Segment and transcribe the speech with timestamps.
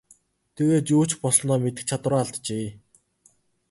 [0.55, 2.67] Тэгээд юу ч болсноо мэдэх чадвараа алджээ.